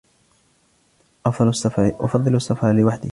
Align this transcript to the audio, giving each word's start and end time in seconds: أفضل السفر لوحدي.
أفضل 1.25 2.35
السفر 2.39 2.71
لوحدي. 2.73 3.09